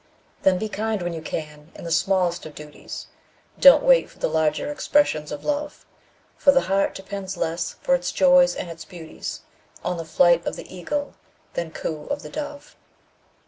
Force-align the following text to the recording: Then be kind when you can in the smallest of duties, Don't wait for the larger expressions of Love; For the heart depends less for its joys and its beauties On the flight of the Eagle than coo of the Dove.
Then 0.41 0.57
be 0.57 0.67
kind 0.67 1.03
when 1.03 1.13
you 1.13 1.21
can 1.21 1.71
in 1.75 1.83
the 1.83 1.91
smallest 1.91 2.47
of 2.47 2.55
duties, 2.55 3.05
Don't 3.59 3.83
wait 3.83 4.09
for 4.09 4.17
the 4.17 4.27
larger 4.27 4.71
expressions 4.71 5.31
of 5.31 5.45
Love; 5.45 5.85
For 6.37 6.51
the 6.51 6.61
heart 6.61 6.95
depends 6.95 7.37
less 7.37 7.75
for 7.83 7.93
its 7.93 8.11
joys 8.11 8.55
and 8.55 8.67
its 8.67 8.83
beauties 8.83 9.41
On 9.83 9.97
the 9.97 10.03
flight 10.05 10.43
of 10.43 10.55
the 10.55 10.75
Eagle 10.75 11.13
than 11.53 11.69
coo 11.69 12.07
of 12.07 12.23
the 12.23 12.29
Dove. 12.29 12.75